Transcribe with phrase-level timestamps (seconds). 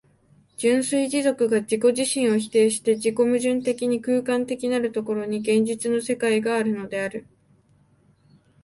[0.57, 7.27] 純粋持続が自己自身を否定して自己矛盾的に空間的なる所に、現実の世界があるのである。